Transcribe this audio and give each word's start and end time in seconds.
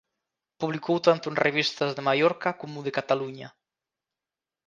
Publicou 0.61 0.97
tanto 1.07 1.25
en 1.31 1.39
revistas 1.47 1.91
de 1.93 2.05
Mallorca 2.07 2.49
como 2.61 2.77
de 2.85 2.95
Cataluña. 2.97 3.49